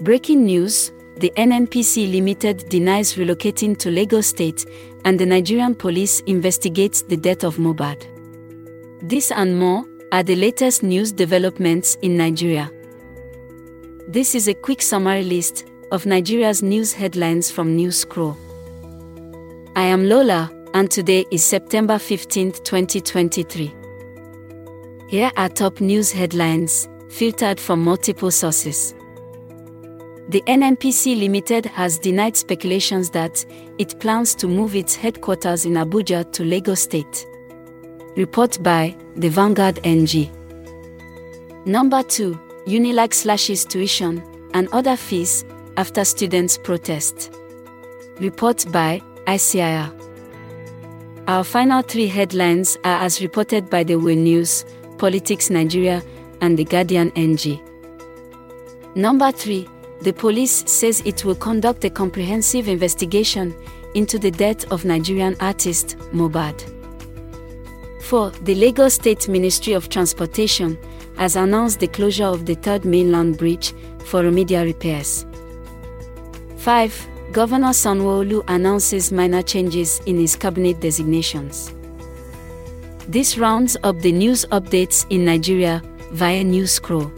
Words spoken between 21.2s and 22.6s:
is September 15,